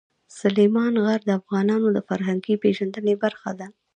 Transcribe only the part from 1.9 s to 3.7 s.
د فرهنګي پیژندنې برخه ده.